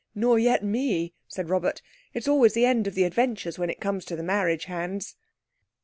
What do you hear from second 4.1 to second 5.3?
the marriage hands."